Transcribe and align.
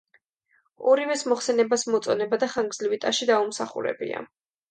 ორივეს 0.93 1.23
მოხსენებას 1.33 1.85
მოწონება 1.95 2.41
და 2.45 2.49
ხანგრძლივი 2.55 3.01
ტაში 3.05 3.29
დაუმსახურებია. 3.33 4.27